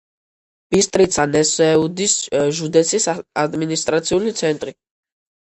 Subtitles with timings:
[0.75, 2.15] ბისტრიცა-ნესეუდის
[2.61, 3.07] ჟუდეცის
[3.45, 4.77] ადმინისტრაციული ცენტრი.